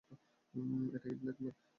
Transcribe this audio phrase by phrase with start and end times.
[0.87, 1.55] এটা কি ব্ল্যাকমেইল?